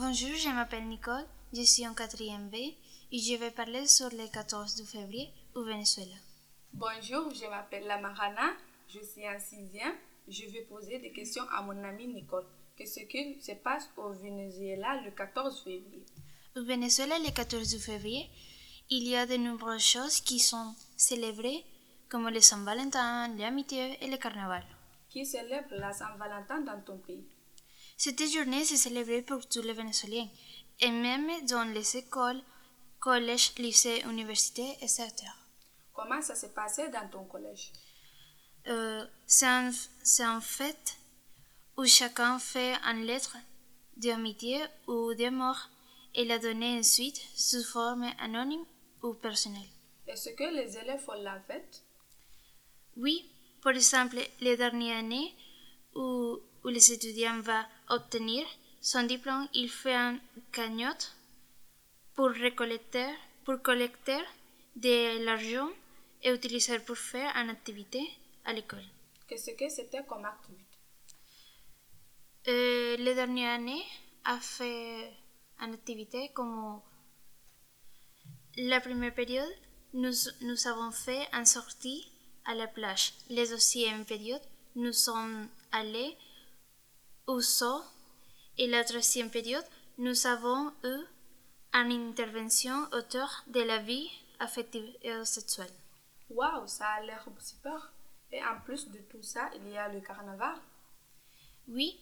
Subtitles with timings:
[0.00, 4.32] Bonjour, je m'appelle Nicole, je suis en quatrième B et je vais parler sur le
[4.32, 6.14] 14 février au Venezuela.
[6.72, 8.52] Bonjour, je m'appelle Lamarana,
[8.86, 9.96] je suis en sixième.
[10.28, 12.46] Je vais poser des questions à mon amie Nicole.
[12.76, 16.06] Qu'est-ce qui se passe au Venezuela le 14 février
[16.56, 18.30] Au Venezuela, le 14 février,
[18.90, 21.64] il y a de nombreuses choses qui sont célébrées,
[22.08, 24.62] comme le Saint-Valentin, l'amitié et le carnaval.
[25.08, 27.26] Qui célèbre la Saint-Valentin dans ton pays?
[28.00, 30.28] Cette journée se célèbre pour tous les Vénézuéliens,
[30.78, 32.40] et même dans les écoles,
[33.00, 35.08] collèges, lycées, universités, etc.
[35.92, 37.72] Comment ça s'est passé dans ton collège?
[38.68, 39.72] Euh, c'est un,
[40.20, 40.96] un fête
[41.76, 43.36] où chacun fait une lettre
[43.96, 45.56] d'amitié ou d'amour
[46.14, 48.64] et la donne ensuite sous forme anonyme
[49.02, 49.72] ou personnelle.
[50.06, 51.82] Est-ce que les élèves font la fête?
[52.96, 53.28] Oui,
[53.60, 55.34] par exemple, les dernières années
[55.96, 58.46] où, où les étudiants vont obtenir
[58.82, 60.20] son diplôme, il fait une
[60.52, 61.16] cagnotte
[62.14, 63.08] pour récolter,
[63.44, 64.20] pour collecter
[64.76, 65.70] de l'argent
[66.22, 68.02] et utiliser pour faire une activité
[68.44, 68.84] à l'école.
[69.26, 70.64] Qu'est-ce que c'était comme activité
[72.48, 73.86] Euh, les dernières années
[74.24, 75.10] a fait
[75.62, 76.80] une activité comme
[78.56, 79.54] la première période,
[79.94, 82.00] nous, nous avons fait une sortie
[82.44, 83.14] à la plage.
[83.30, 86.16] La deuxième période, nous sommes allés
[87.40, 87.82] zoo
[88.56, 89.64] et la troisième période,
[89.98, 90.96] nous avons eu
[91.74, 95.72] une intervention autour de la vie affective et sexuelle.
[96.30, 97.92] Waouh, ça a l'air super.
[98.30, 100.56] Et en plus de tout ça, il y a le carnaval.
[101.68, 101.98] Oui,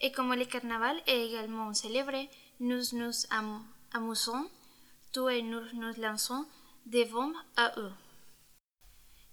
[0.00, 2.28] et comme le carnaval est également célébré,
[2.60, 4.50] nous nous am- amusons,
[5.12, 6.46] tous et nous nous lançons
[6.86, 7.92] des bombes à eux.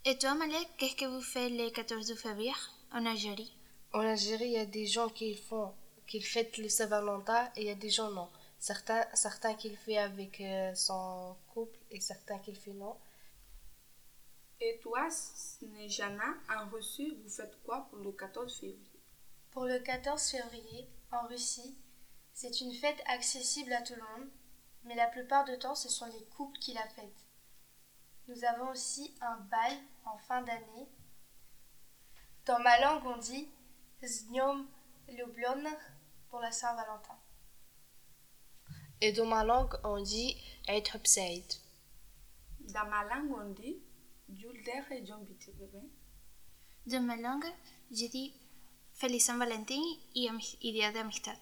[0.05, 2.53] Et toi, Malek, qu'est-ce que vous faites le 14 février
[2.93, 3.51] en Algérie?
[3.93, 5.73] En Algérie, il y a des gens qui font,
[6.05, 8.29] qui fêtent le Saint-Valentin et il y a des gens non.
[8.59, 12.97] Certains, certains qui le font avec euh, son couple et certains qui le font non.
[14.59, 18.99] Et toi, Snejana, en Russie, vous faites quoi pour le 14 février?
[19.51, 21.77] Pour le 14 février, en Russie,
[22.33, 24.29] c'est une fête accessible à tout le monde,
[24.83, 27.25] mais la plupart du temps, ce sont les couples qui la fêtent.
[28.27, 29.71] Nous avons aussi un bal
[30.05, 30.89] en fin d'année.
[32.45, 33.49] Dans ma langue, on dit
[34.05, 34.67] Zniom
[35.09, 35.63] Lublon
[36.29, 37.17] pour la Saint-Valentin.
[39.01, 40.37] Et dans ma langue, on dit
[40.67, 41.43] Eid Hupseid.
[42.59, 43.77] Dans ma langue, on dit
[44.29, 45.81] Julder et Jombiti, bébé.
[46.85, 47.47] De ma langue,
[47.91, 48.33] je dis
[48.93, 49.81] Feliz San Valentin
[50.15, 50.29] y,
[50.61, 51.37] y Día de Amistad.